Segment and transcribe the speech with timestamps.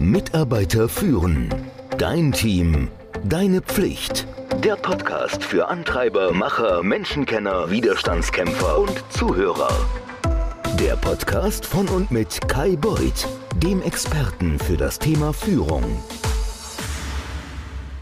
[0.00, 1.54] Mitarbeiter führen.
[1.98, 2.88] Dein Team.
[3.22, 4.26] Deine Pflicht.
[4.64, 9.68] Der Podcast für Antreiber, Macher, Menschenkenner, Widerstandskämpfer und Zuhörer.
[10.80, 13.28] Der Podcast von und mit Kai Beuth,
[13.62, 15.84] dem Experten für das Thema Führung.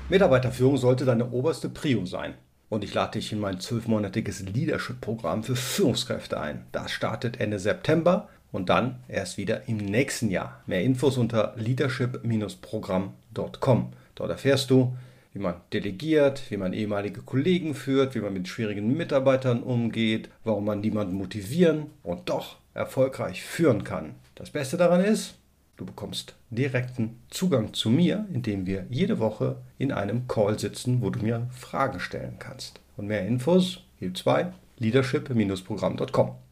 [0.08, 2.34] Mitarbeiterführung sollte deine oberste Prio sein.
[2.68, 6.64] Und ich lade dich in mein zwölfmonatiges Leadership-Programm für Führungskräfte ein.
[6.70, 10.62] Das startet Ende September und dann erst wieder im nächsten Jahr.
[10.66, 13.92] Mehr Infos unter leadership-programm.com.
[14.14, 14.96] Dort erfährst du,
[15.32, 20.64] wie man delegiert, wie man ehemalige Kollegen führt, wie man mit schwierigen Mitarbeitern umgeht, warum
[20.64, 24.14] man niemanden motivieren und doch erfolgreich führen kann.
[24.34, 25.36] Das Beste daran ist,
[25.76, 31.10] du bekommst direkten Zugang zu mir, indem wir jede Woche in einem Call sitzen, wo
[31.10, 32.80] du mir Fragen stellen kannst.
[32.96, 36.47] Und mehr Infos es bei leadership-programm.com.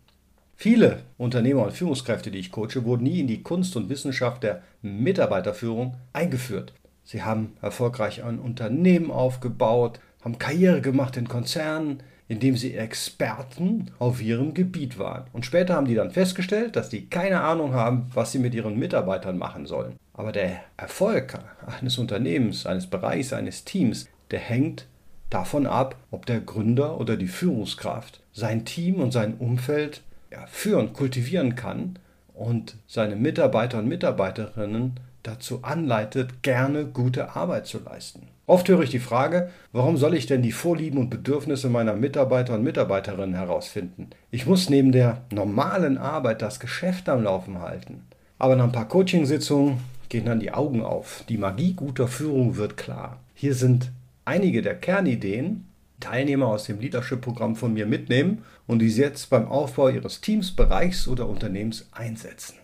[0.59, 4.63] Viele Unternehmer und Führungskräfte, die ich coache, wurden nie in die Kunst und Wissenschaft der
[4.81, 6.73] Mitarbeiterführung eingeführt.
[7.05, 14.23] Sie haben erfolgreich ein Unternehmen aufgebaut, haben Karriere gemacht in Konzernen, indem sie Experten auf
[14.23, 15.27] ihrem Gebiet waren.
[15.35, 18.79] Und später haben die dann festgestellt, dass die keine Ahnung haben, was sie mit ihren
[18.79, 19.97] Mitarbeitern machen sollen.
[20.15, 21.39] Aber der Erfolg
[21.81, 24.87] eines Unternehmens, eines Bereichs, eines Teams, der hängt
[25.29, 30.93] davon ab, ob der Gründer oder die Führungskraft sein Team und sein Umfeld ja, führen,
[30.93, 31.99] kultivieren kann
[32.35, 38.29] und seine Mitarbeiter und Mitarbeiterinnen dazu anleitet, gerne gute Arbeit zu leisten.
[38.47, 42.55] Oft höre ich die Frage, warum soll ich denn die Vorlieben und Bedürfnisse meiner Mitarbeiter
[42.55, 44.11] und Mitarbeiterinnen herausfinden?
[44.31, 48.05] Ich muss neben der normalen Arbeit das Geschäft am Laufen halten.
[48.39, 51.25] Aber nach ein paar Coachingsitzungen gehen dann die Augen auf.
[51.29, 53.19] Die Magie guter Führung wird klar.
[53.35, 53.91] Hier sind
[54.25, 55.67] einige der Kernideen,
[56.01, 60.53] Teilnehmer aus dem Leadership-Programm von mir mitnehmen und die sie jetzt beim Aufbau ihres Teams,
[60.53, 62.57] Bereichs oder Unternehmens einsetzen.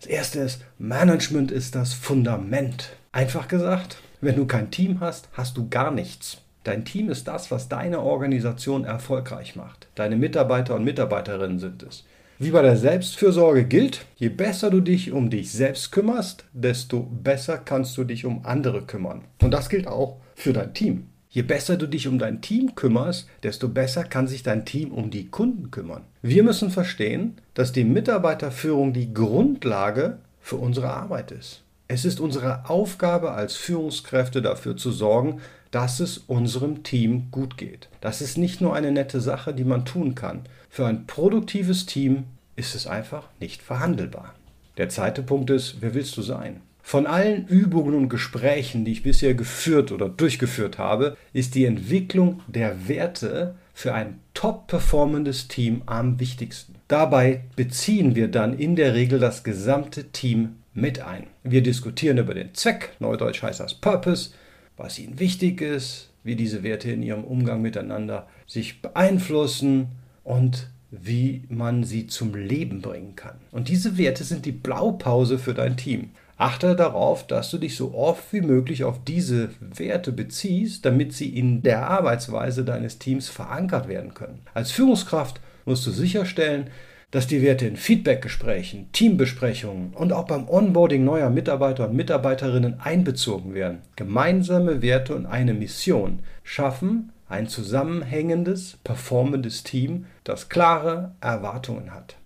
[0.00, 2.96] Das erste ist, Management ist das Fundament.
[3.12, 6.38] Einfach gesagt, wenn du kein Team hast, hast du gar nichts.
[6.64, 9.88] Dein Team ist das, was deine Organisation erfolgreich macht.
[9.94, 12.04] Deine Mitarbeiter und Mitarbeiterinnen sind es.
[12.40, 17.58] Wie bei der Selbstfürsorge gilt, je besser du dich um dich selbst kümmerst, desto besser
[17.58, 19.24] kannst du dich um andere kümmern.
[19.42, 21.07] Und das gilt auch für dein Team.
[21.30, 25.10] Je besser du dich um dein Team kümmerst, desto besser kann sich dein Team um
[25.10, 26.04] die Kunden kümmern.
[26.22, 31.62] Wir müssen verstehen, dass die Mitarbeiterführung die Grundlage für unsere Arbeit ist.
[31.86, 35.40] Es ist unsere Aufgabe als Führungskräfte dafür zu sorgen,
[35.70, 37.88] dass es unserem Team gut geht.
[38.00, 40.42] Das ist nicht nur eine nette Sache, die man tun kann.
[40.70, 42.24] Für ein produktives Team
[42.56, 44.34] ist es einfach nicht verhandelbar.
[44.78, 46.60] Der zweite Punkt ist, wer willst du sein?
[46.88, 52.40] Von allen Übungen und Gesprächen, die ich bisher geführt oder durchgeführt habe, ist die Entwicklung
[52.46, 56.76] der Werte für ein top performendes Team am wichtigsten.
[56.88, 61.26] Dabei beziehen wir dann in der Regel das gesamte Team mit ein.
[61.42, 64.30] Wir diskutieren über den Zweck, neudeutsch heißt das Purpose,
[64.78, 69.88] was ihnen wichtig ist, wie diese Werte in ihrem Umgang miteinander sich beeinflussen
[70.24, 73.36] und wie man sie zum Leben bringen kann.
[73.50, 76.12] Und diese Werte sind die Blaupause für dein Team.
[76.38, 81.36] Achte darauf, dass du dich so oft wie möglich auf diese Werte beziehst, damit sie
[81.36, 84.40] in der Arbeitsweise deines Teams verankert werden können.
[84.54, 86.70] Als Führungskraft musst du sicherstellen,
[87.10, 93.54] dass die Werte in Feedbackgesprächen, Teambesprechungen und auch beim Onboarding neuer Mitarbeiter und Mitarbeiterinnen einbezogen
[93.54, 93.78] werden.
[93.96, 102.16] Gemeinsame Werte und eine Mission schaffen ein zusammenhängendes, performendes Team, das klare Erwartungen hat.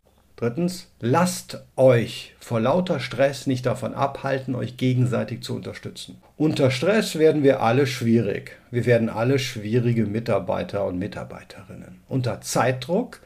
[0.42, 6.20] Drittens, lasst euch vor lauter Stress nicht davon abhalten, euch gegenseitig zu unterstützen.
[6.36, 8.58] Unter Stress werden wir alle schwierig.
[8.72, 12.00] Wir werden alle schwierige Mitarbeiter und Mitarbeiterinnen.
[12.08, 13.20] Unter Zeitdruck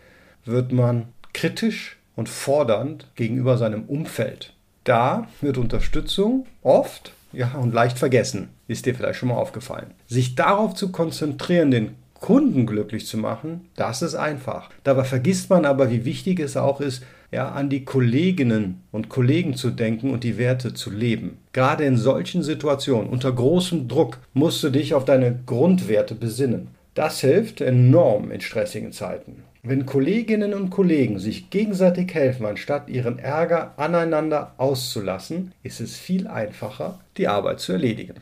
[0.44, 4.52] wird man kritisch und fordernd gegenüber seinem Umfeld.
[4.84, 8.50] Da wird Unterstützung oft ja, und leicht vergessen.
[8.68, 9.92] Ist dir vielleicht schon mal aufgefallen.
[10.06, 14.70] Sich darauf zu konzentrieren, den Kunden glücklich zu machen, das ist einfach.
[14.84, 19.54] Dabei vergisst man aber, wie wichtig es auch ist, ja, an die Kolleginnen und Kollegen
[19.54, 21.38] zu denken und die Werte zu leben.
[21.52, 26.68] Gerade in solchen Situationen, unter großem Druck, musst du dich auf deine Grundwerte besinnen.
[26.94, 29.42] Das hilft enorm in stressigen Zeiten.
[29.62, 36.28] Wenn Kolleginnen und Kollegen sich gegenseitig helfen, anstatt ihren Ärger aneinander auszulassen, ist es viel
[36.28, 38.14] einfacher, die Arbeit zu erledigen.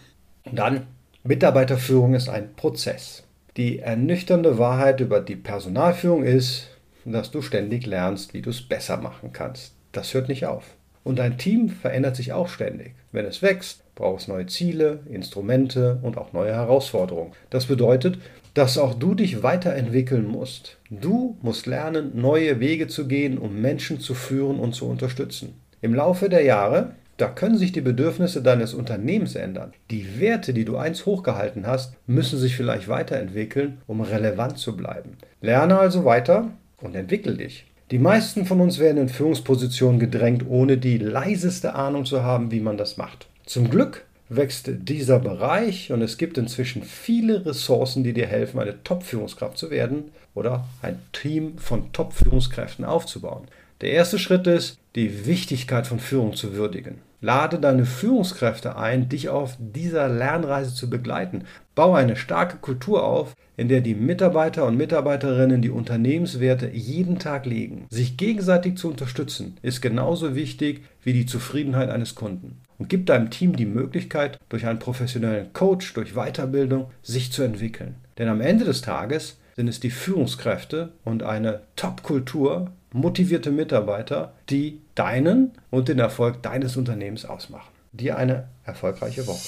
[0.45, 0.87] Und dann,
[1.23, 3.25] Mitarbeiterführung ist ein Prozess.
[3.57, 6.71] Die ernüchternde Wahrheit über die Personalführung ist,
[7.05, 9.75] dass du ständig lernst, wie du es besser machen kannst.
[9.93, 10.75] Das hört nicht auf.
[11.05, 12.95] Und dein Team verändert sich auch ständig.
[13.13, 17.33] Wenn es wächst, braucht es neue Ziele, Instrumente und auch neue Herausforderungen.
[17.51, 18.19] Das bedeutet,
[18.55, 20.79] dass auch du dich weiterentwickeln musst.
[20.91, 25.61] Du musst lernen, neue Wege zu gehen, um Menschen zu führen und zu unterstützen.
[25.81, 29.73] Im Laufe der Jahre Da können sich die Bedürfnisse deines Unternehmens ändern.
[29.91, 35.17] Die Werte, die du einst hochgehalten hast, müssen sich vielleicht weiterentwickeln, um relevant zu bleiben.
[35.41, 36.51] Lerne also weiter
[36.81, 37.67] und entwickel dich.
[37.91, 42.61] Die meisten von uns werden in Führungspositionen gedrängt, ohne die leiseste Ahnung zu haben, wie
[42.61, 43.29] man das macht.
[43.47, 48.83] Zum Glück wächst dieser Bereich und es gibt inzwischen viele Ressourcen, die dir helfen, eine
[48.83, 53.45] Top-Führungskraft zu werden oder ein Team von Top-Führungskräften aufzubauen.
[53.85, 57.03] Der erste Schritt ist, die Wichtigkeit von Führung zu würdigen.
[57.21, 61.45] Lade deine Führungskräfte ein, dich auf dieser Lernreise zu begleiten.
[61.75, 67.45] Baue eine starke Kultur auf, in der die Mitarbeiter und Mitarbeiterinnen die Unternehmenswerte jeden Tag
[67.45, 67.85] legen.
[67.91, 72.63] Sich gegenseitig zu unterstützen ist genauso wichtig wie die Zufriedenheit eines Kunden.
[72.79, 77.97] Und gib deinem Team die Möglichkeit, durch einen professionellen Coach, durch Weiterbildung, sich zu entwickeln.
[78.17, 84.81] Denn am Ende des Tages sind es die Führungskräfte und eine Top-Kultur, motivierte Mitarbeiter, die
[84.95, 87.69] deinen und den Erfolg deines Unternehmens ausmachen.
[87.93, 89.41] Dir eine erfolgreiche Woche.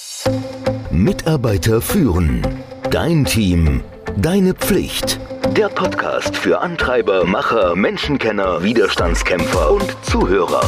[0.90, 2.42] Mitarbeiter führen.
[2.90, 3.82] Dein Team.
[4.16, 5.20] Deine Pflicht.
[5.56, 10.64] Der Podcast für Antreiber, Macher, Menschenkenner, Widerstandskämpfer und Zuhörer.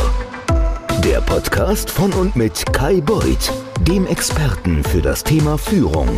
[1.04, 6.08] Der Podcast von und mit Kai Beuth, dem Experten für das Thema Führung.